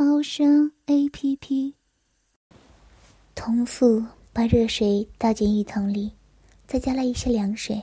[0.00, 1.74] 猫声 A P P。
[3.34, 6.12] 童父把热水倒进浴桶里，
[6.68, 7.82] 再加了一些凉水。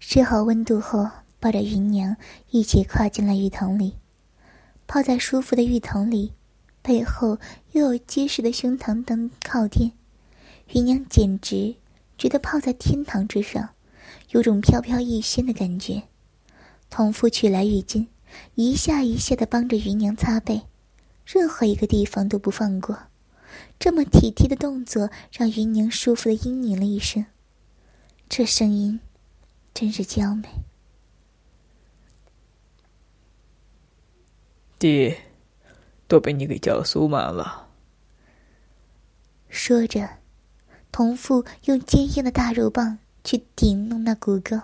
[0.00, 2.16] 试好温度后，抱着芸娘
[2.50, 3.98] 一起跨进了浴桶里。
[4.88, 6.32] 泡在舒服的浴桶里，
[6.82, 7.38] 背后
[7.70, 9.92] 又有结实的胸膛当靠垫，
[10.72, 11.76] 芸娘简直
[12.18, 13.68] 觉得泡在天堂之上，
[14.30, 16.02] 有种飘飘欲仙的感觉。
[16.90, 18.08] 童父取来浴巾，
[18.54, 20.62] 一下一下的帮着芸娘擦背，
[21.24, 22.98] 任何一个地方都不放过。
[23.78, 27.24] 这么体贴的动作，让芸娘舒服的嘤咛了一声，
[28.28, 29.00] 这声音
[29.72, 30.48] 真是娇美。
[34.78, 35.16] 爹，
[36.06, 37.68] 都被你给叫酥麻了。
[39.48, 40.18] 说着，
[40.92, 44.60] 童父用坚硬的大肉棒去顶弄那骨沟。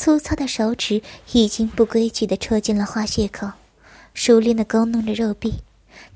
[0.00, 1.02] 粗糙的手指
[1.34, 3.52] 已经不规矩地戳进了花穴口，
[4.14, 5.56] 熟练地勾弄着肉壁，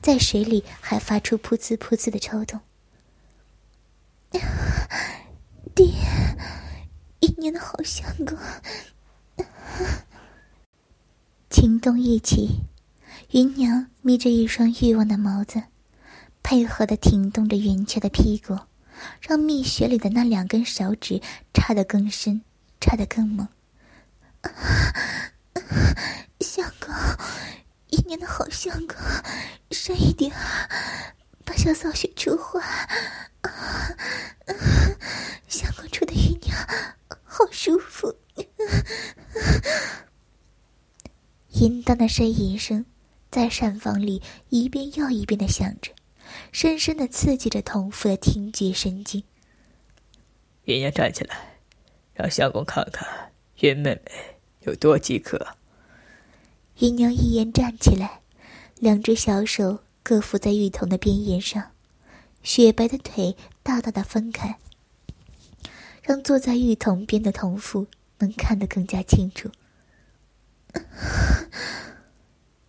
[0.00, 2.58] 在水里还发出噗呲噗呲的抽动。
[5.74, 5.84] 爹，
[7.20, 8.38] 一年的好相公。
[11.50, 12.62] 情动一起，
[13.32, 15.62] 芸娘眯着一双欲望的眸子，
[16.42, 18.58] 配合地挺动着圆翘的屁股，
[19.20, 21.20] 让蜜穴里的那两根手指
[21.52, 22.40] 插得更深，
[22.80, 23.46] 插得更猛。
[26.40, 26.94] 相公，
[27.88, 28.96] 一年的好相公，
[29.70, 30.32] 深一点，
[31.44, 32.60] 把小骚穴出花。
[35.48, 36.56] 相公出的鱼娘
[37.22, 38.14] 好舒服。
[41.50, 42.84] 淫荡的呻吟声
[43.30, 45.92] 在膳房里一遍又一遍的响着，
[46.52, 49.22] 深深的刺激着童妇的听觉神经。
[50.64, 51.60] 云娘站起来，
[52.14, 54.33] 让相公看看云妹妹。
[54.64, 55.56] 有多饥渴？
[56.78, 58.20] 芸娘一言站起来，
[58.78, 61.70] 两只小手各扶在浴桶的边沿上，
[62.42, 64.58] 雪白的腿大大的分开，
[66.02, 67.86] 让坐在浴桶边的童妇
[68.18, 69.50] 能看得更加清楚。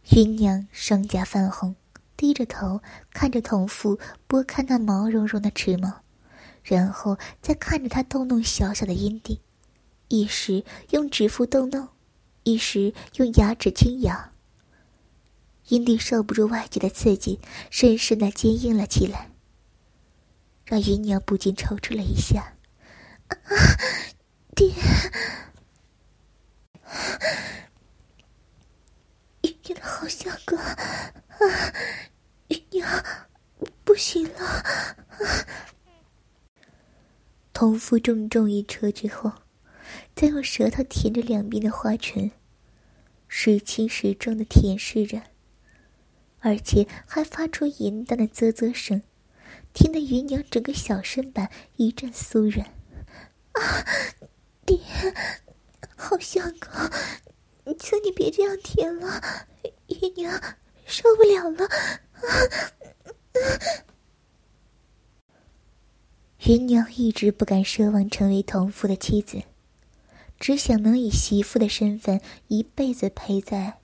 [0.10, 1.76] 芸娘双颊泛红，
[2.16, 3.98] 低着头看着童妇
[4.28, 6.02] 拨开那毛茸茸的齿毛，
[6.64, 9.40] 然后再看着他动动小小的阴蒂。
[10.08, 11.90] 一时用指腹逗弄，
[12.44, 14.32] 一时用牙齿轻咬。
[15.70, 17.40] 阴蒂受不住外界的刺激，
[17.72, 19.32] 深深的坚硬了起来，
[20.64, 22.54] 让芸娘不禁抽搐了一下。
[24.56, 24.68] 爹，
[29.42, 30.60] 芸娘的好相公，
[32.50, 33.04] 芸娘
[33.84, 34.46] 不行了。
[34.46, 34.64] 啊、
[37.52, 39.34] 同父重重一车之后。
[40.16, 42.32] 再用舌头舔着两边的花唇，
[43.28, 45.22] 时轻时重的舔舐着，
[46.40, 49.02] 而且还发出淫荡的啧啧声，
[49.74, 52.66] 听得芸娘整个小身板一阵酥软。
[53.52, 53.86] 啊，
[54.66, 54.80] 爹，
[55.98, 56.72] 好相公，
[57.78, 59.22] 求你别这样舔了，
[59.88, 60.42] 芸娘
[60.86, 61.66] 受不了了。
[62.16, 62.24] 啊
[66.40, 69.42] 芸娘一直不敢奢望成为同父的妻子。
[70.40, 73.80] 只想能以媳妇的身份一辈子陪在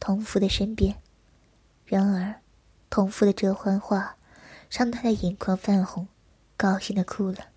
[0.00, 0.96] 同父的身边，
[1.86, 2.42] 然而，
[2.90, 4.16] 同父的这番话
[4.68, 6.08] 让他的眼眶泛红，
[6.56, 7.48] 高兴的哭了。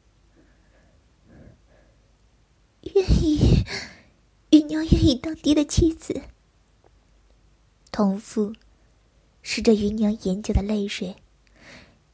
[2.81, 3.63] 愿意，
[4.51, 6.21] 玉娘愿意当爹的妻子。
[7.91, 8.53] 同父
[9.43, 11.15] 拭着芸娘眼角的泪水，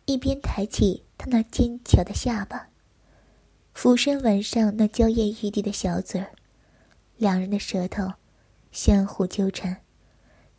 [0.06, 2.71] 一边抬起他那坚强的下巴。
[3.74, 6.32] 俯身吻上那娇艳欲滴的小嘴儿，
[7.18, 8.14] 两人的舌头
[8.72, 9.82] 相互纠缠，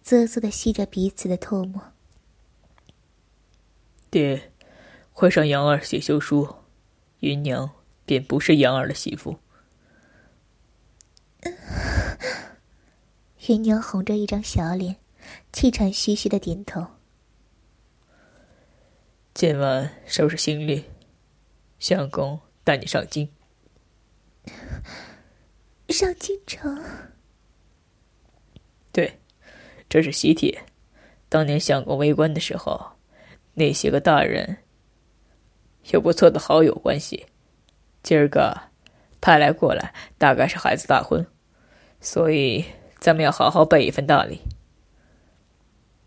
[0.03, 1.93] 啧啧的吸着彼此的唾沫。
[4.11, 4.53] 爹，
[5.12, 6.56] 快上杨儿写休书，
[7.20, 7.70] 芸娘
[8.05, 9.38] 便不是杨儿的媳妇。
[13.47, 14.97] 芸娘红着一张小脸，
[15.53, 16.87] 气喘吁吁的点头。
[19.35, 20.85] 今晚收拾行李，
[21.79, 22.41] 相公。
[22.64, 23.29] 带你上京，
[25.88, 26.82] 上京城。
[28.93, 29.20] 对，
[29.88, 30.62] 这是喜帖，
[31.29, 32.93] 当年相公为官的时候，
[33.55, 34.59] 那些个大人
[35.91, 37.26] 有不错的好友关系。
[38.03, 38.56] 今儿个
[39.20, 41.26] 派来过来，大概是孩子大婚，
[42.00, 42.65] 所以
[42.99, 44.41] 咱们要好好备一份大礼。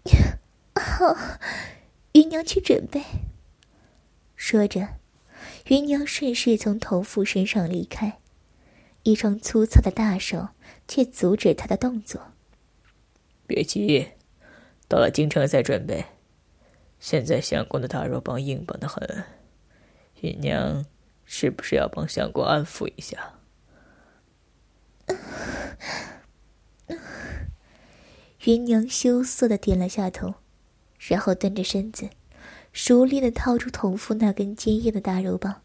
[0.76, 1.16] 好，
[2.12, 3.02] 芸娘去准备。
[4.36, 4.88] 说着，
[5.66, 8.20] 芸娘顺势从头父身上离开，
[9.04, 10.50] 一双粗糙的大手
[10.88, 12.22] 却阻止她的动作。
[13.48, 14.10] 别急，
[14.88, 16.06] 到了京城再准备。
[17.00, 19.24] 现在相公的大肉棒硬棒的很，
[20.22, 20.86] 芸娘。
[21.28, 23.34] 是不是要帮相公安抚一下？
[28.44, 30.36] 芸娘羞涩的点了下头，
[31.00, 32.08] 然后蹲着身子，
[32.76, 35.62] 熟练的掏出童父那根坚硬的大肉棒，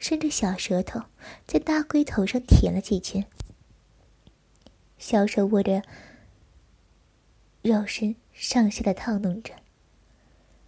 [0.00, 1.02] 伸着小舌头
[1.46, 3.24] 在大龟头上舔了几圈，
[4.98, 5.84] 小手握着
[7.62, 9.54] 肉身上下的套弄着，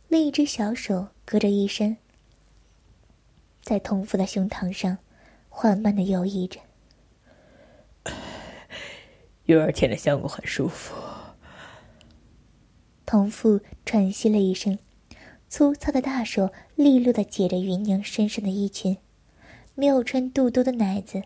[0.06, 1.96] 另一只小手隔着衣衫。
[3.60, 4.98] 在童父的胸膛上，
[5.48, 6.60] 缓慢的游移着。
[9.46, 10.94] 月儿舔的相公很舒服。
[13.04, 14.78] 童父喘息了一声，
[15.56, 18.96] 粗糙的大手利落的解着芸娘身上的衣裙，
[19.76, 21.22] 没有穿肚兜的奶子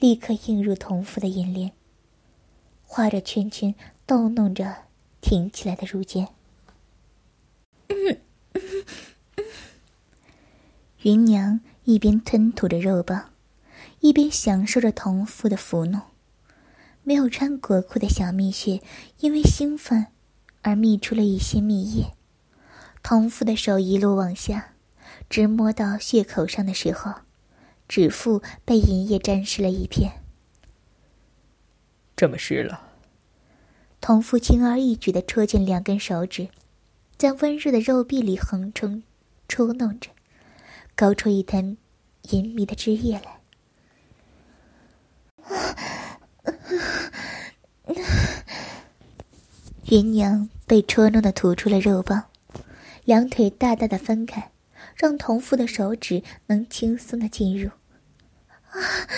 [0.00, 1.72] 立刻映入童父的眼帘，
[2.86, 3.74] 画着圈圈，
[4.06, 4.84] 逗弄着
[5.20, 6.28] 挺起来的乳尖。
[11.02, 11.60] 芸娘。
[11.84, 13.32] 一边吞吐着肉棒，
[14.00, 16.00] 一边享受着童父的抚弄。
[17.02, 18.80] 没有穿裹裤的小蜜穴
[19.20, 20.06] 因为兴奋
[20.62, 22.15] 而泌出了一些蜜液。
[23.08, 24.72] 童父的手一路往下，
[25.30, 27.14] 直摸到血口上的时候，
[27.86, 30.24] 指腹被银液沾湿了一片。
[32.16, 32.82] 这么湿了。
[34.00, 36.48] 童父轻而易举的戳进两根手指，
[37.16, 39.04] 在温热的肉壁里横冲
[39.48, 40.10] 戳弄着。
[40.96, 41.76] 勾出一滩
[42.30, 43.40] 银迷的汁液来，
[49.84, 52.24] 芸娘被戳弄的吐出了肉棒，
[53.06, 54.50] 两腿大大的分开，
[54.96, 57.70] 让同父的手指能轻松的进入。
[58.70, 59.08] 啊，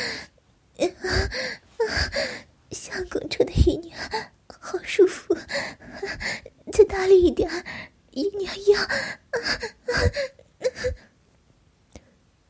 [2.70, 3.99] 相公戳的姨娘
[4.46, 5.35] 好舒服，
[6.70, 7.50] 再大力一点，
[8.11, 8.79] 姨娘要。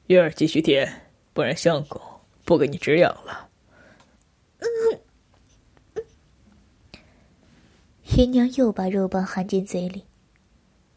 [0.08, 2.02] 月儿继续舔，不然相公
[2.44, 3.48] 不给你止痒了。
[8.16, 10.07] 姨娘又把肉棒含进嘴里，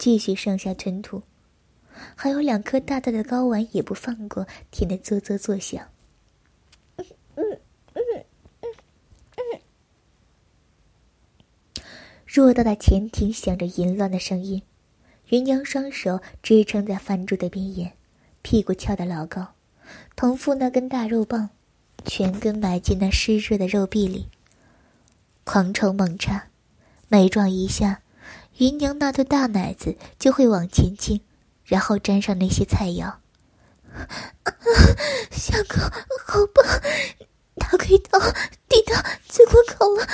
[0.02, 1.22] 继续上下吞吐，
[2.16, 5.90] 还有两颗大大的睾丸也不放过，舔得啧啧作响。
[12.28, 14.64] 偌大的前庭响着淫乱的声音，
[15.30, 17.94] 芸娘双手支撑在饭桌的边沿。
[18.42, 19.54] 屁股翘得老高，
[20.16, 21.52] 童父那根大肉棒，
[22.04, 24.30] 全根埋进那湿热的肉壁里。
[25.44, 26.48] 狂抽猛插，
[27.08, 28.01] 每撞一下，
[28.62, 31.20] 芸娘那对大奶子就会往前倾，
[31.66, 33.12] 然后沾上那些菜肴。
[35.32, 35.80] 相公
[36.28, 36.64] 好棒，
[37.56, 38.20] 大龟头
[38.70, 40.08] 顶到嘴关口了，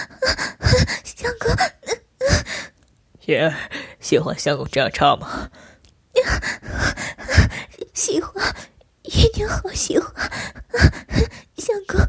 [1.03, 1.53] 相公。
[3.25, 3.53] 月儿
[3.99, 5.51] 喜欢相公这样唱吗？
[7.93, 8.55] 喜欢，
[9.03, 10.09] 月娘好喜欢。
[11.57, 11.99] 相公，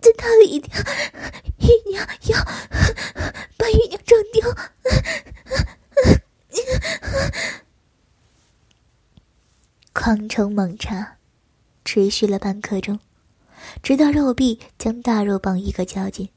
[0.00, 0.72] 再大力一点，
[1.56, 2.44] 姨娘要
[3.56, 4.48] 把姨娘撞掉。
[9.92, 11.16] 狂冲猛插，
[11.84, 12.98] 持续了半刻钟，
[13.82, 16.28] 直到肉壁将大肉棒一个交紧，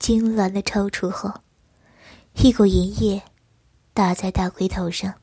[0.00, 1.42] 痉挛的抽搐后，
[2.34, 3.22] 一股银液
[3.94, 5.14] 打在大龟头上。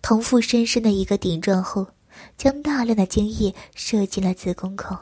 [0.00, 1.88] 同父深深的一个顶撞后，
[2.36, 4.96] 将大量的精液射进了子宫口，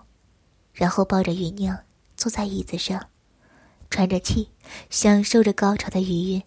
[0.72, 1.78] 然后抱着芸娘
[2.16, 3.08] 坐在椅子上，
[3.90, 4.48] 喘着气，
[4.88, 6.42] 享受着高潮的余韵。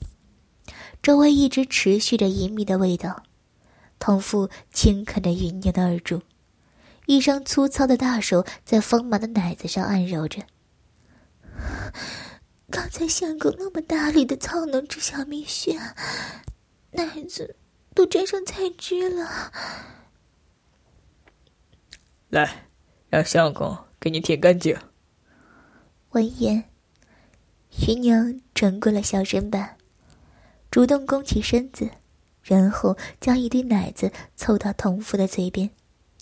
[1.06, 3.22] 周围一直持续着隐秘的味道。
[4.00, 6.20] 童父轻啃着芸娘的耳珠，
[7.06, 10.42] 一双粗糙的大手在丰满的奶子上按揉着。
[12.72, 15.80] 刚才相公那么大力的操弄着小蜜穴，
[16.94, 17.56] 奶子。
[17.94, 19.52] 都沾上菜汁了，
[22.30, 22.66] 来，
[23.10, 24.76] 让相公给你舔干净。
[26.10, 26.64] 闻言，
[27.88, 29.75] 芸娘转过了小身板，
[30.76, 31.90] 主动弓起身子，
[32.44, 35.70] 然后将一堆奶子凑到童父的嘴边，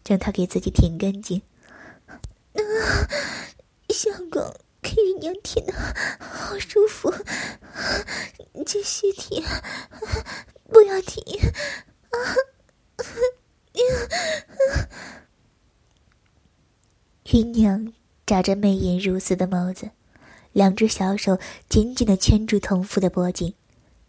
[0.08, 1.42] 让他给自己舔干净。
[2.54, 2.62] 啊
[3.90, 4.44] 相公，
[4.80, 5.74] 给被姨娘舔的
[6.20, 7.12] 好舒服，
[8.64, 9.44] 继续舔，
[10.70, 11.24] 不要停
[12.12, 12.18] 啊！
[17.24, 17.92] 姨娘
[18.24, 19.90] 眨着媚眼如丝的眸子，
[20.52, 23.56] 两只小手紧紧的圈住童妇的脖颈，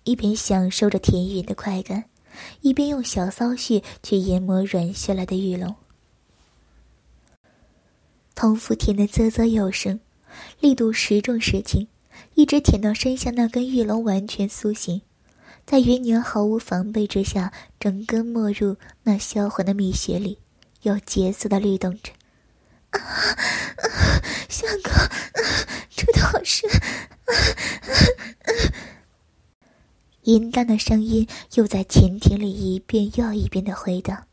[0.04, 2.04] 一边享受着甜允的快感，
[2.60, 5.74] 一边用小骚穴去研磨软下来的玉龙。
[8.34, 10.00] 童妇舔得啧啧有声，
[10.60, 11.86] 力度时重时轻，
[12.34, 15.00] 一直舔到身下那根玉龙完全苏醒，
[15.64, 20.38] 在云娘毫无防备之下，整根没入那销魂的蜜穴里，
[20.82, 22.12] 有节奏的律动着。
[22.90, 23.00] 啊，
[24.48, 24.92] 相公，
[25.90, 26.68] 出的好深！
[30.24, 34.26] 淫荡的声音又在前庭里一遍又一遍的回荡。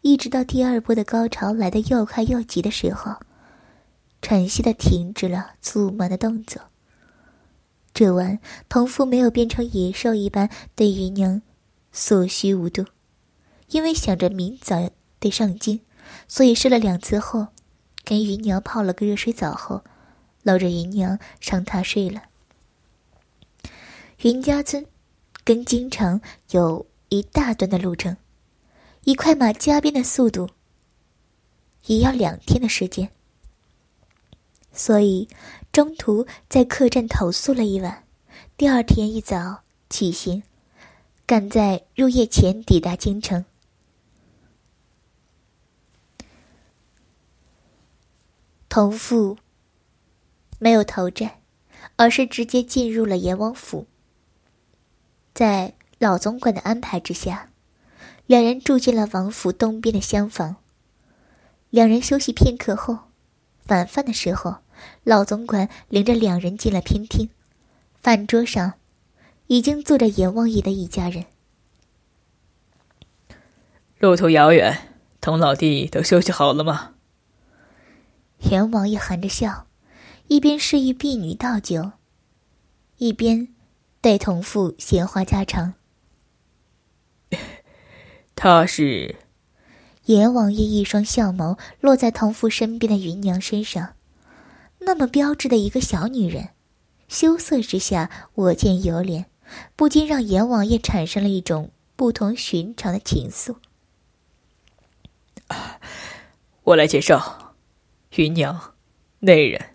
[0.00, 3.16] 一直到第二波的高潮来得又快又急的时候，
[4.22, 6.60] 喘息的停止了粗蛮的动作。
[7.92, 11.42] 这晚，童夫没有变成野兽一般对姨娘
[11.92, 12.84] 所需无度，
[13.68, 15.80] 因为想着明早得上京，
[16.26, 17.48] 所以试了两次后，
[18.04, 19.84] 给姨娘泡了个热水澡后，
[20.42, 22.22] 搂着姨娘上榻睡了。
[24.22, 24.84] 云家村
[25.44, 26.20] 跟京城
[26.50, 28.16] 有一大段的路程。
[29.04, 30.48] 以快马加鞭的速度，
[31.84, 33.10] 也要两天的时间。
[34.72, 35.28] 所以
[35.70, 38.04] 中途在客栈投宿了一晚，
[38.56, 39.60] 第二天一早
[39.90, 40.42] 起行，
[41.26, 43.44] 赶在入夜前抵达京城。
[48.70, 49.36] 同父
[50.58, 51.42] 没有投寨，
[51.96, 53.86] 而是直接进入了阎王府。
[55.34, 57.50] 在老总管的安排之下。
[58.26, 60.56] 两人住进了王府东边的厢房。
[61.68, 63.10] 两人休息片刻后，
[63.66, 64.56] 晚饭的时候，
[65.02, 67.28] 老总管领着两人进了偏厅。
[68.00, 68.74] 饭桌上，
[69.48, 71.26] 已经坐着阎王爷的一家人。
[73.98, 74.88] 路途遥远，
[75.20, 76.94] 童老弟都休息好了吗？
[78.50, 79.66] 阎王爷含着笑，
[80.28, 81.92] 一边示意婢女倒酒，
[82.96, 83.53] 一边
[84.04, 85.72] 对同父闲话家常。
[88.36, 89.16] 他是，
[90.04, 93.94] 阎王爷一双笑眸落在同父身边的芸娘身上，
[94.80, 96.50] 那么标致的一个小女人，
[97.08, 99.24] 羞涩之下我见犹怜，
[99.74, 103.56] 不禁让阎王爷产生了一种不同寻常的情愫。
[106.64, 107.54] 我来介绍，
[108.16, 108.74] 芸娘，
[109.20, 109.70] 内人。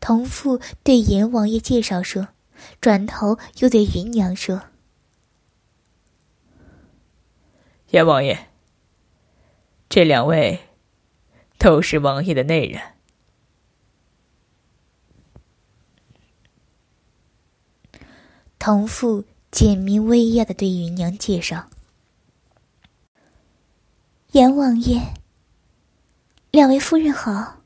[0.00, 2.28] 同父对阎王爷介绍说，
[2.80, 4.62] 转头又对芸娘说。
[7.90, 8.48] 阎王爷，
[9.88, 10.60] 这两位
[11.56, 12.82] 都是王爷的内人。
[18.58, 21.70] 同父简明威压的对芸娘介绍
[24.32, 25.14] ：“阎王爷，
[26.50, 27.62] 两位夫人好，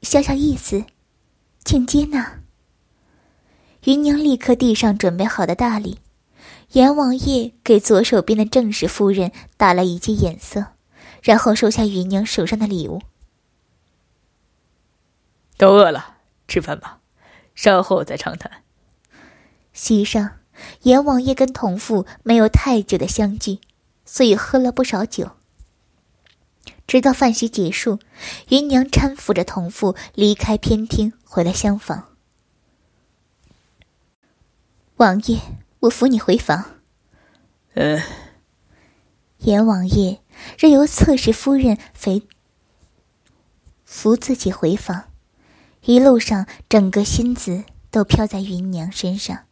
[0.00, 0.86] 小小意思，
[1.64, 2.42] 请接纳。”
[3.86, 6.00] 芸娘立刻递上准备好的大礼。
[6.72, 10.72] 阎王爷给左手边的正室夫人打了一记眼色，
[11.22, 13.02] 然后收下芸娘手上的礼物。
[15.56, 16.16] 都饿了，
[16.48, 16.98] 吃饭吧，
[17.54, 18.50] 稍后再长谈。
[19.72, 20.38] 席上，
[20.82, 23.60] 阎王爷跟同父没有太久的相聚，
[24.04, 25.30] 所以喝了不少酒。
[26.88, 28.00] 直到饭席结束，
[28.48, 32.15] 芸娘搀扶着同父离开偏厅，回了厢房。
[34.96, 35.40] 王爷。
[35.80, 36.64] 我扶你回房。
[37.74, 38.02] 呃，
[39.38, 40.20] 阎王爷
[40.58, 42.22] 任由侧室夫人扶
[43.84, 45.04] 扶自己回房，
[45.82, 49.44] 一路上整个心思都飘在芸娘身上，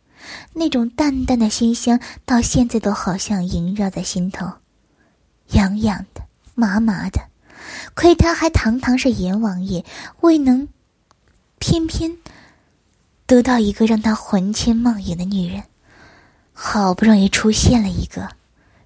[0.55, 4.55] 那种淡淡的馨香到现在都好像萦绕在心头，
[5.51, 6.23] 痒痒的、
[6.55, 7.21] 麻麻的。
[7.95, 9.85] 亏他还堂堂是阎王爷，
[10.21, 10.69] 未能
[11.59, 12.17] 偏偏
[13.27, 15.65] 得到一个让他魂牵梦萦的女人。
[16.53, 18.29] 好不容易出现了一个，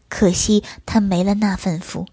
[0.09, 2.07] 可惜他没了那份福。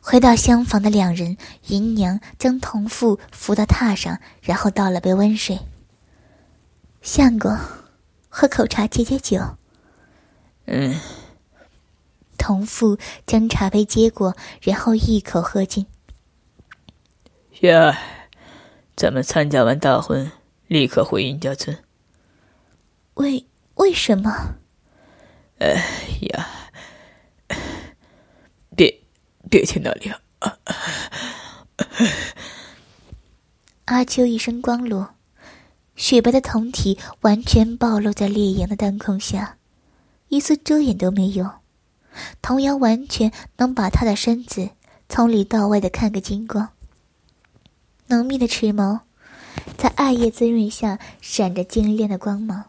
[0.00, 5.58] 回到厢房的两人，姨娘将童父扶到榻上，然后倒了杯温水。
[7.02, 7.58] 相公，
[8.28, 9.40] 喝口茶解解酒。
[10.66, 10.98] 嗯。
[12.38, 15.86] 童父将茶杯接过，然后一口喝尽。
[17.60, 17.96] 月儿，
[18.94, 20.30] 咱们参加完大婚，
[20.68, 21.76] 立刻回殷家村。
[23.14, 23.46] 为。
[23.76, 24.54] 为什么？
[25.58, 25.74] 哎
[26.30, 26.48] 呀，
[28.74, 29.02] 别
[29.50, 30.58] 别去那里啊！
[33.84, 35.14] 阿秋一身光裸，
[35.94, 39.58] 雪白的胴体完全暴露在烈阳的当空下，
[40.28, 41.46] 一丝遮掩都没有。
[42.40, 44.70] 童阳完全能把他的身子
[45.06, 46.70] 从里到外的看个精光。
[48.06, 49.00] 浓密的齿眸，
[49.76, 52.64] 在艾叶滋润下闪着晶亮的光芒。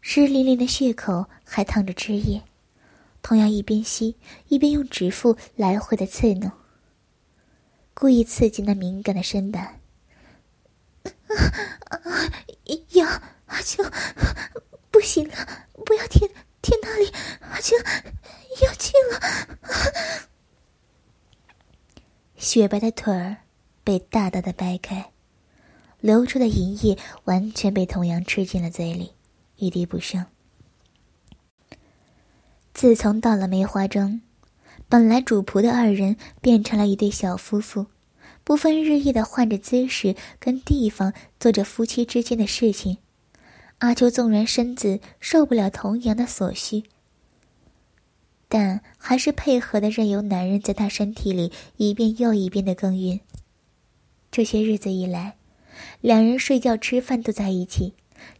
[0.00, 2.42] 湿淋淋的血口还淌着汁液，
[3.22, 4.16] 童阳一边吸
[4.48, 6.50] 一边用指腹来回的刺弄，
[7.92, 9.80] 故意刺激那敏感的身板。
[12.90, 13.84] 呀，阿秋，
[14.90, 15.34] 不行了，
[15.84, 16.30] 不要舔
[16.62, 17.76] 舔那里，阿秋
[18.62, 19.20] 要进了。
[22.36, 23.36] 雪白的腿儿
[23.84, 25.12] 被大大的掰开，
[26.00, 29.12] 流出的银液完全被童阳吃进了嘴里，
[29.56, 30.24] 一滴不剩。
[32.72, 34.20] 自从到了梅花庄，
[34.88, 37.86] 本来主仆的二人变成了一对小夫妇。
[38.42, 42.96] 不分日夜的换着姿势跟地方做着夫妻之间的事情，
[43.78, 46.84] 阿秋纵然身子受不了童阳的所需，
[48.48, 53.20] 但还是配合的任由男人在他身体里一遍又一遍的耕耘。
[54.32, 55.36] 这些日子以来，
[56.00, 57.94] 两人睡觉吃饭都在一起，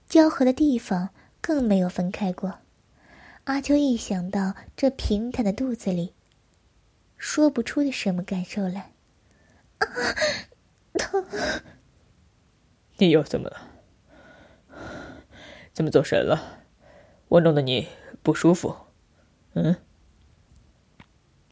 [0.08, 2.58] 交合的地方更没有分开过。
[3.44, 6.14] 阿秋一想到这平坦的肚子里，
[7.16, 8.92] 说不出的什么感受来。
[9.78, 9.86] 啊
[10.94, 11.24] 疼！
[12.98, 13.70] 你又怎么了？
[15.72, 16.64] 怎么走神了？
[17.28, 17.88] 我弄得你
[18.22, 18.76] 不舒服？
[19.54, 19.76] 嗯？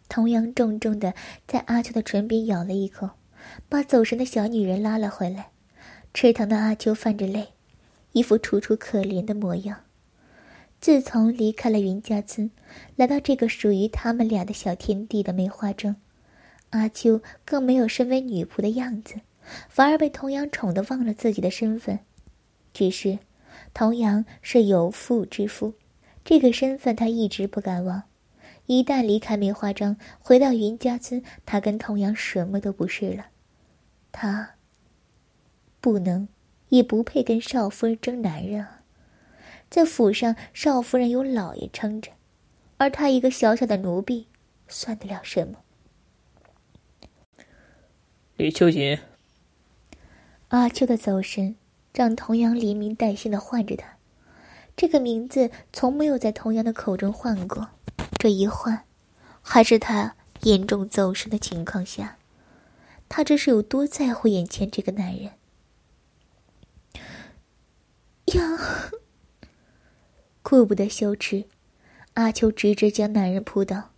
[0.09, 1.14] 童阳重重的
[1.47, 3.11] 在阿秋的唇边咬了一口，
[3.68, 5.50] 把走神的小女人拉了回来。
[6.21, 7.51] 吃疼的阿秋泛着泪，
[8.11, 9.85] 一副楚楚可怜的模样。
[10.81, 12.51] 自从离开了云家村，
[12.97, 15.95] 来到这个属于他们俩的小天地的梅花庄。
[16.71, 19.15] 阿秋更没有身为女仆的样子，
[19.69, 22.01] 反而被童阳宠得忘了自己的身份。
[22.75, 23.21] 只是，
[23.73, 25.75] 童阳是有妇之夫，
[26.25, 28.03] 这个身份他一直不敢忘。
[28.67, 33.26] 一旦离开梅花庄，回到云家村，他跟童阳什么都不是了。
[34.11, 34.57] 他
[35.91, 36.29] 不能，
[36.69, 38.83] 也不配跟少夫人争男人啊！
[39.71, 42.11] 在府上，少夫人有老爷撑着，
[42.77, 44.27] 而他一个小小的奴婢，
[44.69, 45.61] 算得了什么？
[48.37, 48.99] 李秋瑾。
[50.49, 51.57] 阿秋的走神，
[51.95, 53.97] 让童阳连名带姓的唤着他。
[54.77, 57.71] 这个名字从没有在童阳的口中唤过，
[58.19, 58.85] 这一唤，
[59.41, 62.19] 还是他严重走神的情况下。
[63.09, 65.31] 他这是有多在乎眼前这个男人？
[68.34, 68.91] 呀！
[70.43, 71.45] 顾不得羞耻，
[72.14, 73.91] 阿秋直直将男人扑倒，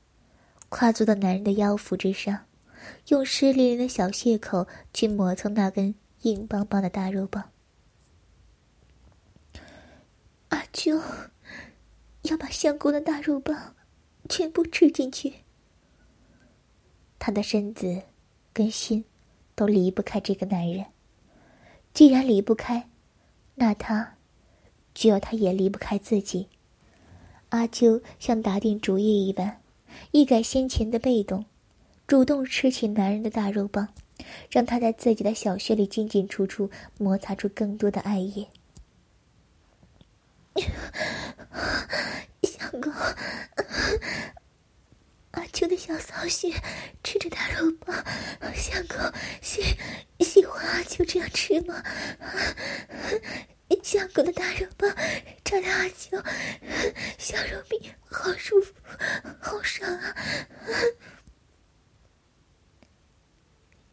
[0.69, 2.47] 跨坐到男人的腰腹之上。
[3.09, 7.51] 用湿淋淋的小血口去磨蹭那根硬邦邦的大肉棒。
[10.49, 11.01] 阿秋
[12.23, 13.77] 要把相公的大肉棒
[14.29, 15.35] 全部吃进去。
[17.19, 18.03] 他的身子
[18.53, 19.05] 跟心
[19.55, 20.87] 都离不开这个男人。
[21.93, 22.89] 既然离不开，
[23.57, 24.17] 那他
[25.01, 26.47] 只要他也离不开自己。
[27.49, 29.63] 阿秋像打定主意一般，
[30.11, 31.47] 一改先前的被动。
[32.07, 33.89] 主动吃起男人的大肉棒，
[34.51, 38.47] 让他在自己的小穴里进进出出，摩擦出更多的爱液。
[42.43, 42.93] 相公，
[45.31, 46.53] 阿秋的小骚穴
[47.03, 48.05] 吃着大肉棒，
[48.55, 48.99] 相公
[49.41, 49.63] 喜
[50.19, 51.83] 喜欢阿秋这样吃吗？
[53.83, 54.67] 相公的大肉
[55.71, 56.17] 阿秋
[57.19, 58.75] 小肉壁，好舒服，
[59.41, 60.15] 好爽啊！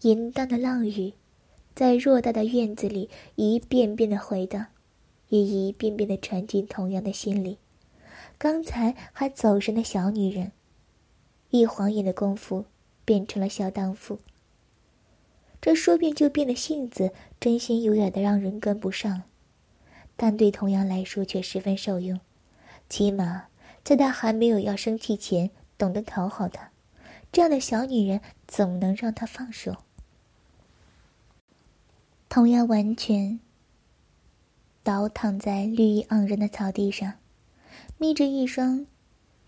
[0.02, 1.13] 淫荡的浪语，
[1.76, 4.68] 在偌大的院子里一遍遍的回荡，
[5.30, 7.58] 也一遍遍的传进同样的心里。
[8.38, 10.52] 刚才还走神的小女人，
[11.50, 12.66] 一晃眼的功夫
[13.04, 14.20] 变成了小荡妇。
[15.60, 19.24] 这说变就变的性子，真心有点的让人跟不上，
[20.17, 22.19] 但对童阳来说却十分受用。
[22.89, 23.45] 起码
[23.84, 26.71] 在他还没有要生气前，懂得讨好他。
[27.32, 29.77] 这样的小女人，怎么能让他放手？
[32.30, 33.39] 童阳完全
[34.84, 37.13] 倒躺在绿意盎然的草地上，
[37.97, 38.86] 眯着一双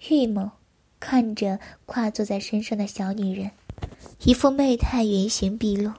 [0.10, 0.52] 玉眸，
[1.00, 3.52] 看着跨坐在身上的小女人，
[4.24, 5.94] 一副媚态原形毕露。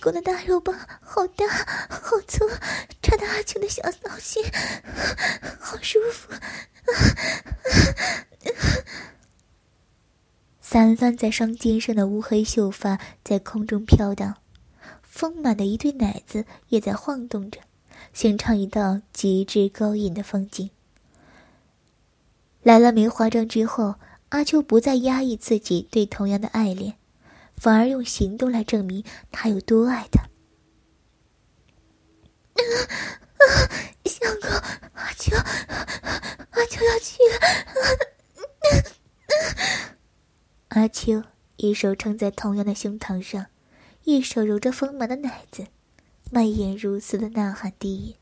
[0.00, 1.46] 公的大肉棒好大
[1.88, 2.48] 好粗，
[3.02, 4.42] 插到阿秋的小骚心，
[5.60, 6.32] 好舒服。
[10.60, 14.36] 散乱在双肩上的乌黑秀发在空中飘荡，
[15.02, 17.60] 丰满的一对奶子也在晃动着，
[18.12, 20.70] 形成一道极致勾引的风景。
[22.62, 23.96] 来了梅花妆之后，
[24.28, 26.94] 阿秋不再压抑自己对同样的爱恋，
[27.60, 30.22] 反而用行动来证明他有多爱他。
[34.06, 34.50] 相公，
[34.94, 37.38] 阿秋，阿秋要去了。
[40.68, 41.22] 阿秋
[41.56, 43.46] 一手撑在同样的胸膛上，
[44.04, 45.66] 一手揉着丰满的奶子，
[46.30, 48.14] 媚眼如丝的呐喊低吟。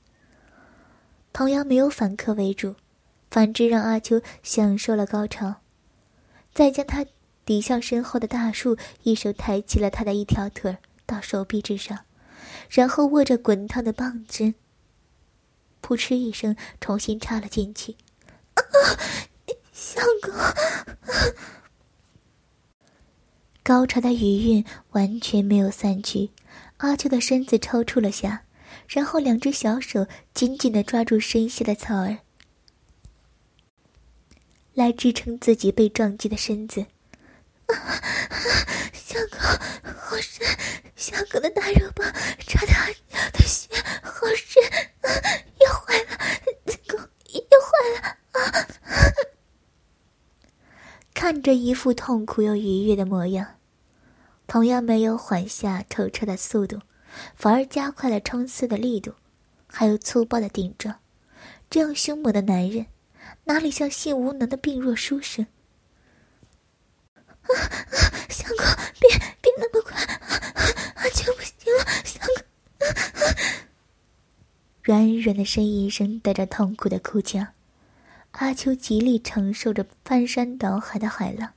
[1.32, 2.74] 同样没有反客为主，
[3.30, 5.56] 反之让阿秋享受了高潮。
[6.52, 7.06] 再将他
[7.48, 12.00] 抵向身后的大树，一手抬起了他的一条腿到手臂之上，
[12.68, 14.54] 然后握着滚烫的棒针。
[15.80, 17.96] 扑哧一声，重新插了进去。
[18.52, 18.60] 啊，
[19.72, 20.30] 相公！
[23.62, 26.28] 高潮的余韵完全没有散去，
[26.76, 28.42] 阿秋的身子抽搐了下，
[28.86, 32.18] 然后两只小手紧紧的抓住身下的草儿，
[34.74, 36.84] 来支撑自己被撞击的身子。
[38.92, 39.38] 相公，
[39.94, 40.46] 好深！
[40.96, 42.10] 相公的大肉棒
[42.46, 42.72] 插的
[43.32, 43.68] 的血，
[44.02, 44.62] 好深！
[45.60, 46.18] 要坏了，
[46.66, 47.68] 子宫要坏
[48.00, 48.66] 了啊！
[51.14, 53.56] 看着一副痛苦又愉悦的模样，
[54.46, 56.80] 同样没有缓下抽插的速度，
[57.34, 59.12] 反而加快了冲刺的力度，
[59.66, 61.00] 还有粗暴的顶撞。
[61.68, 62.86] 这样凶猛的男人，
[63.44, 65.46] 哪里像性无能的病弱书生？
[67.54, 67.70] 啊！
[68.28, 68.64] 相公，
[69.00, 69.08] 别
[69.40, 70.02] 别那么快，
[70.94, 72.44] 阿秋不行了，相公。
[74.82, 77.48] 软软的呻吟声带着痛苦的哭腔，
[78.32, 81.52] 阿秋极力承受着翻山倒海的海浪，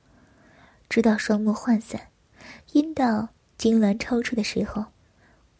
[0.88, 2.08] 直到双目涣散，
[2.72, 4.86] 阴道痉挛抽搐的时候，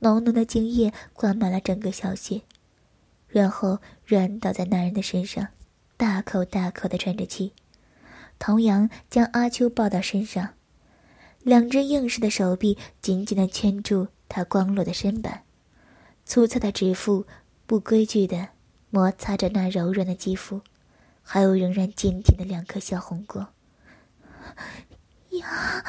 [0.01, 2.43] 浓浓的精液灌满了整个小穴，
[3.29, 5.49] 然后软倒在男人的身上，
[5.97, 7.53] 大口大口的喘着气。
[8.45, 10.55] 唐阳将阿秋抱到身上，
[11.45, 15.45] 两只硬实的手臂紧紧的圈住他光裸的身板，
[16.25, 17.25] 粗糙的指腹
[17.67, 18.49] 不规矩的
[18.91, 20.61] 摩擦着那柔软的肌肤，
[21.23, 23.51] 还有仍然坚挺的两颗小红果。
[25.39, 25.85] 呀！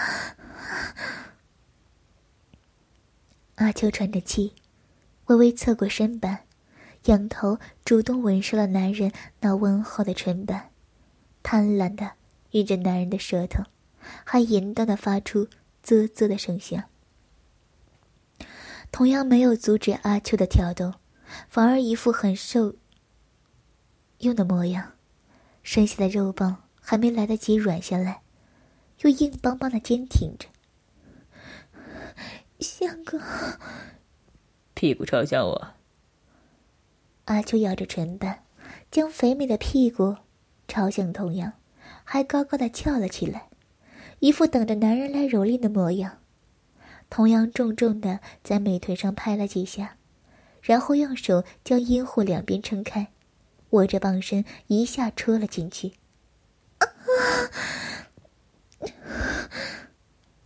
[3.55, 4.53] 阿秋喘着气，
[5.25, 6.41] 微微侧过身板，
[7.05, 10.69] 仰头主动吻上了男人那温厚的唇瓣，
[11.41, 12.11] 贪婪的。
[12.53, 13.63] 遇着男人的舌头，
[14.23, 15.47] 还淫荡的发出
[15.83, 16.83] 啧啧的声响。
[18.91, 20.93] 同样没有阻止阿秋的挑逗，
[21.49, 22.75] 反而一副很受
[24.19, 24.93] 用的模样。
[25.63, 28.21] 身下的肉棒还没来得及软下来，
[28.99, 30.47] 又硬邦邦的坚挺着。
[32.59, 33.19] 相公，
[34.73, 35.73] 屁股朝向我。
[37.25, 38.43] 阿秋咬着唇瓣，
[38.91, 40.17] 将肥美的屁股
[40.67, 41.53] 朝向同样。
[42.13, 43.47] 还高高的翘了起来，
[44.19, 46.19] 一副等着男人来蹂躏的模样。
[47.09, 49.97] 同样重重的在美腿上拍了几下，
[50.61, 53.07] 然后用手将阴户两边撑开，
[53.71, 55.93] 握着棒身一下戳了进去。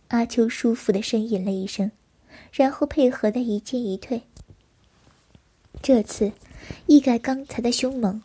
[0.08, 1.92] 阿秋舒服的呻吟了一声，
[2.50, 4.22] 然后配合的一进一退。
[5.82, 6.32] 这次
[6.86, 8.22] 一改刚才的凶猛，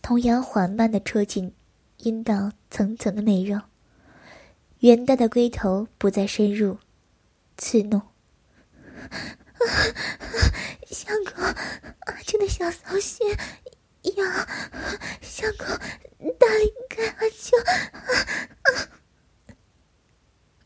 [0.00, 1.52] 同样缓慢的戳进。
[1.98, 3.60] 阴道层层的美肉，
[4.78, 6.78] 圆大的龟头不再深入，
[7.56, 8.00] 刺弄。
[10.86, 14.48] 相公，阿秋的小骚穴呀，
[15.20, 15.66] 相公，
[16.38, 17.56] 大力干阿秋。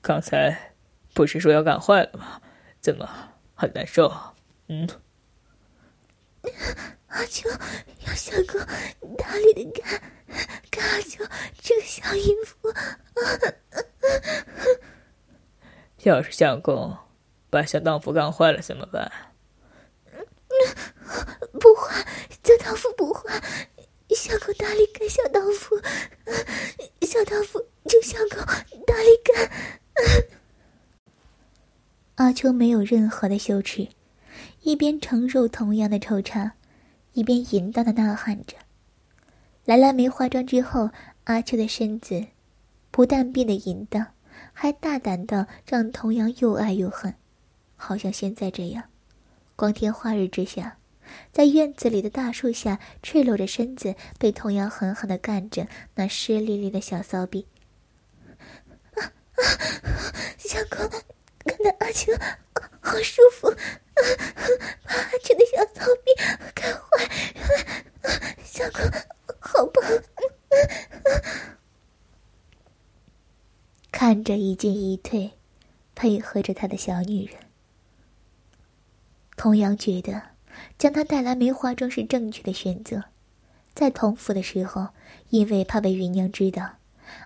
[0.01, 0.75] 刚才
[1.15, 2.43] 不是说要干坏了吗？
[2.81, 3.09] 怎么
[3.55, 4.13] 很难受？
[4.69, 4.87] 嗯。
[7.15, 7.49] 阿秋
[8.07, 8.61] 要相公
[9.17, 10.03] 大力的干。
[10.69, 11.25] 干阿秋，
[11.63, 12.75] 这个小淫妇！
[16.03, 16.97] 要是相公
[17.49, 19.11] 把小荡妇干坏了怎么办？
[21.61, 22.05] 不坏，
[22.43, 23.41] 小荡妇不坏。
[24.11, 25.81] 相公大力干小荡妇，
[27.03, 28.39] 小荡妇就相公
[28.85, 29.51] 大力干。
[32.17, 33.89] 阿秋没有任何的羞耻，
[34.63, 36.55] 一边承受同样的抽插，
[37.15, 38.57] 一边淫荡的呐喊着。
[39.65, 40.91] 兰兰没化妆之后，
[41.25, 42.27] 阿秋的身子
[42.91, 44.09] 不但变得淫荡，
[44.53, 47.15] 还大胆到让童阳又爱又恨，
[47.77, 48.85] 好像现在这样，
[49.57, 50.77] 光天化日之下，
[51.33, 57.47] 在院子里的大树下赤裸着身子，被童阳狠狠的干着那湿淋淋的小骚逼。
[58.95, 59.13] 啊啊
[60.37, 60.79] 相公，
[61.45, 62.13] 看到阿秋
[62.81, 63.55] 好舒服，
[64.85, 66.13] 把阿秋的小骚逼
[66.55, 66.83] 开坏，
[68.45, 68.83] 相公
[69.41, 69.83] 好棒！
[73.91, 75.33] 看着一进一退，
[75.95, 77.37] 配合着他的小女人，
[79.37, 80.21] 童阳觉得
[80.79, 83.05] 将她带来梅花庄是正确的选择。
[83.75, 84.89] 在同府的时候，
[85.31, 86.77] 因为怕被芸娘知道，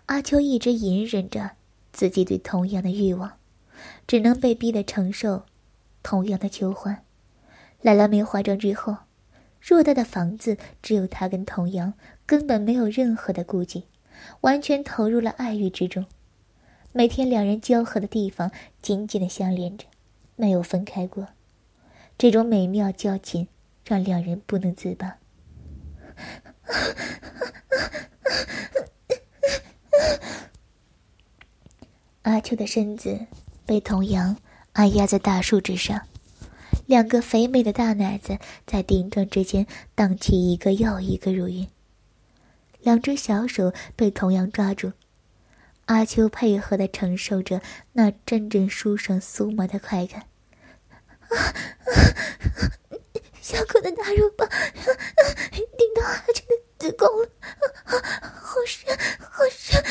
[0.06, 1.52] 阿秋一直隐忍着
[1.92, 3.38] 自己对童阳的欲望，
[4.06, 5.44] 只能被逼得承受
[6.02, 7.04] 童阳的求欢。
[7.82, 8.96] 兰兰没化妆之后，
[9.62, 11.94] 偌大的房子只有他跟童阳，
[12.26, 13.84] 根本没有任何的顾忌，
[14.40, 16.06] 完全投入了爱欲之中。
[16.92, 18.50] 每天两人交合的地方
[18.82, 19.86] 紧紧的相连着，
[20.36, 21.28] 没有分开过。
[22.16, 23.46] 这种美妙交情
[23.84, 25.18] 让两人不能自拔。
[32.22, 33.26] 阿秋的身子
[33.64, 34.36] 被童阳
[34.78, 36.06] 按压在大树之上，
[36.86, 41.66] 两个肥美的大奶子在顶撞之间荡起一个又一个乳晕。
[42.82, 44.92] 两只小手被童阳抓住，
[45.86, 47.60] 阿秋配合的承受着
[47.94, 50.20] 那阵阵舒爽酥麻的快感。
[51.28, 51.52] 啊啊
[53.40, 54.54] 小狗的大肉棒啊
[55.56, 57.28] 顶到阿秋的子宫了，
[57.82, 58.96] 啊好深，
[59.28, 59.82] 好深！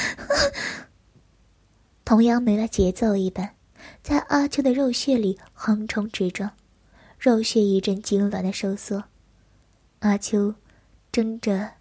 [2.05, 3.56] 同样没了节奏一般，
[4.07, 6.51] 在阿秋的肉穴里横冲直撞，
[7.19, 9.03] 肉穴一阵痉挛的收缩。
[9.99, 10.55] 阿秋
[11.11, 11.71] 睁着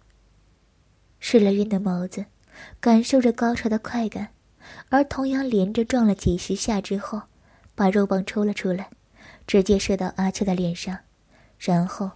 [1.21, 2.25] 失了晕的眸子，
[2.81, 4.27] 感受着高潮的快感，
[4.89, 7.21] 而同样连着撞了几十下之后，
[7.75, 8.89] 把肉棒抽了出来，
[9.47, 10.97] 直接射到阿秋的脸上。
[11.57, 12.11] 然后，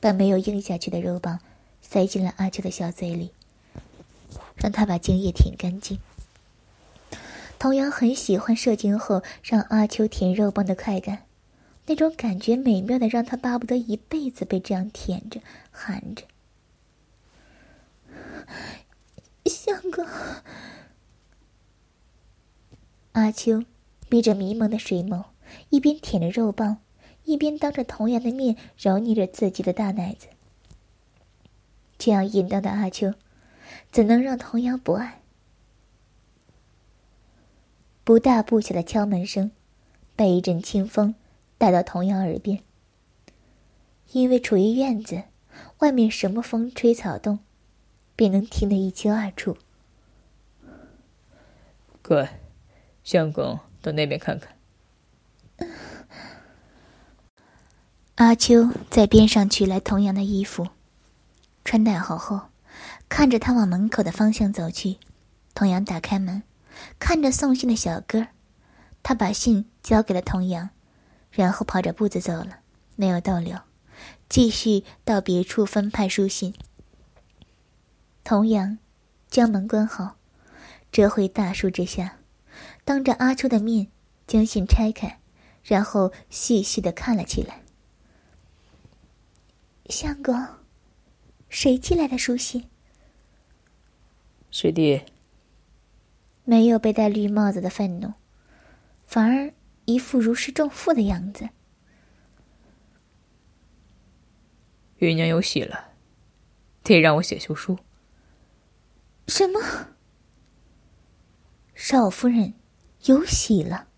[0.00, 1.38] 把没有硬下去的肉棒
[1.80, 3.30] 塞进了阿秋的小嘴里，
[4.56, 6.00] 让他把精液舔干净。
[7.62, 11.26] 童谣很喜欢射精后让阿秋舔肉棒的快感，
[11.86, 16.24] 那种感觉美妙的让他巴不得一辈子被这样舔着、含着。
[19.44, 20.04] 相公，
[23.12, 23.62] 阿秋
[24.10, 25.26] 眯着迷蒙的水眸，
[25.68, 26.78] 一边舔着肉棒。
[27.22, 30.26] 一边当着童阳的面揉捏着自己的大奶子，
[31.96, 33.14] 这样淫荡的阿秋，
[33.92, 35.21] 怎能让童谣不爱？
[38.04, 39.52] 不大不小的敲门声，
[40.16, 41.14] 被一阵清风
[41.56, 42.60] 带到童阳耳边。
[44.10, 45.22] 因为处于院子，
[45.78, 47.38] 外面什么风吹草动，
[48.16, 49.56] 便能听得一清二楚。
[52.02, 52.40] 乖，
[53.04, 54.56] 相公到那边看看。
[58.16, 60.68] 阿秋在边上取来童阳的衣服，
[61.64, 62.48] 穿戴好后，
[63.08, 64.98] 看着他往门口的方向走去。
[65.54, 66.42] 童阳打开门，
[66.98, 68.28] 看着送信的小哥，
[69.02, 70.70] 他把信交给了童阳，
[71.30, 72.60] 然后跑着步子走了，
[72.96, 73.58] 没有逗留，
[74.28, 76.54] 继续到别处分派书信。
[78.24, 78.78] 童阳
[79.28, 80.16] 将门关好，
[80.90, 82.18] 折回大树之下，
[82.84, 83.88] 当着阿秋的面
[84.26, 85.18] 将信拆开，
[85.64, 87.62] 然后细细的看了起来。
[89.86, 90.46] 相公，
[91.48, 92.68] 谁寄来的书信？
[94.50, 95.02] 水弟。
[96.44, 98.14] 没有被戴绿帽子的愤怒，
[99.04, 99.52] 反而
[99.84, 101.48] 一副如释重负的样子。
[104.98, 105.92] 芸娘有喜了，
[106.82, 107.78] 得让我写休书。
[109.28, 109.60] 什么？
[111.74, 112.54] 少夫人
[113.04, 113.88] 有喜了？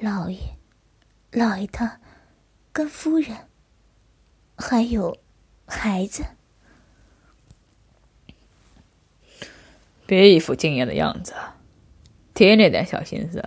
[0.00, 0.38] 老爷，
[1.32, 2.00] 老爷他
[2.72, 3.48] 跟夫人。
[4.56, 5.16] 还有，
[5.66, 6.24] 孩子。
[10.08, 11.34] 别一副惊讶的样子，
[12.32, 13.46] 爹那点小心思，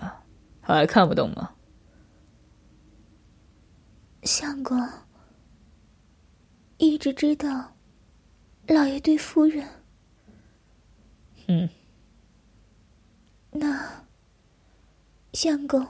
[0.62, 1.56] 还看不懂吗？
[4.22, 4.88] 相公，
[6.78, 7.74] 一直知道，
[8.68, 9.68] 老爷对夫人。
[11.48, 11.68] 嗯。
[13.50, 14.06] 那，
[15.34, 15.88] 相公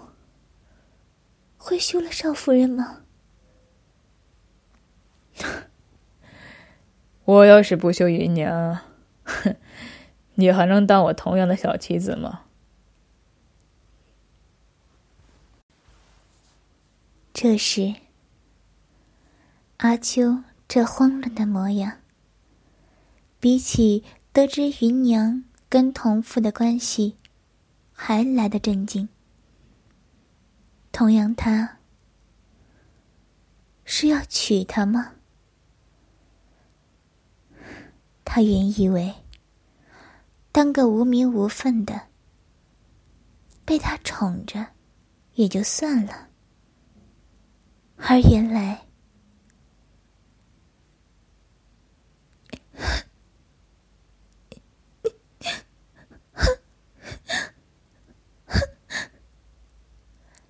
[1.57, 3.01] 会休了少夫人吗？
[7.25, 8.79] 我要是不休芸娘，
[9.23, 9.55] 哼，
[10.41, 12.45] 你还能当我同样的小妻子吗？
[17.31, 17.93] 这时，
[19.77, 21.99] 阿秋这慌乱的模样，
[23.39, 27.17] 比起得知芸娘跟同父的关系，
[27.93, 29.07] 还来得震惊。
[30.91, 31.77] 同样，他
[33.85, 35.13] 是要娶她吗？
[38.25, 39.13] 他原以为，
[40.51, 42.09] 当个无名无分的
[43.63, 44.67] 被他宠着，
[45.35, 46.27] 也就算了。
[47.95, 48.85] 而原来，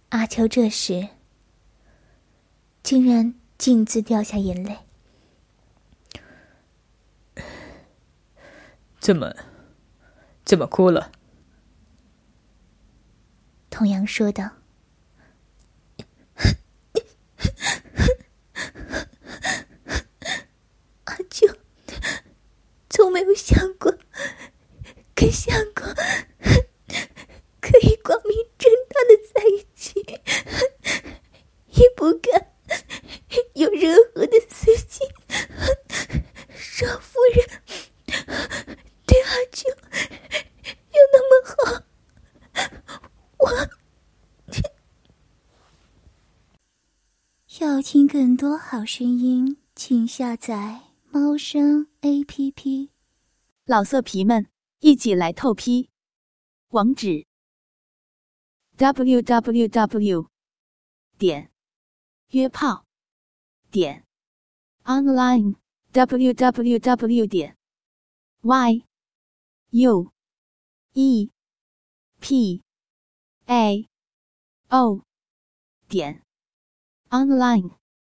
[0.10, 1.08] 阿秋这时
[2.82, 4.76] 竟然径自掉下眼泪。
[9.00, 9.34] 怎么，
[10.52, 11.10] 怎么哭了？
[13.70, 14.44] 童阳说道
[21.06, 21.48] ：“阿舅，
[22.90, 23.98] 从没有想过
[25.16, 25.86] 跟相公
[27.62, 30.02] 可以光明正大的在一起，
[31.68, 32.52] 也不敢
[33.54, 35.08] 有任何的私情。
[36.54, 37.48] 少夫人。”
[39.06, 39.76] 对阿秋有
[41.12, 41.54] 那么好，
[43.40, 43.52] 我
[47.60, 49.58] 要听更多好声音，
[49.92, 52.92] 请下载猫声 A P P。
[53.66, 54.50] 老色皮们，
[54.80, 55.90] 一起来透批！
[56.70, 57.28] 网址
[58.78, 60.30] ：w w w
[61.18, 61.52] 点
[62.30, 62.86] 约炮
[63.70, 64.08] 点
[64.86, 65.58] online
[65.92, 67.58] w w w 点
[68.44, 68.86] y。
[69.72, 70.14] U
[70.94, 71.30] E
[72.22, 72.64] P
[73.46, 73.90] A
[74.70, 75.02] O
[75.90, 76.24] 点
[77.10, 77.81] online。